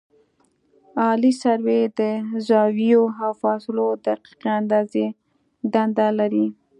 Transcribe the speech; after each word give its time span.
عالي 1.01 1.31
سروې 1.41 1.81
د 1.99 2.01
زاویو 2.47 3.03
او 3.23 3.31
فاصلو 3.41 3.87
د 3.95 3.99
دقیقې 4.15 4.49
اندازې 4.59 5.05
دنده 5.73 6.07
لري 6.19 6.47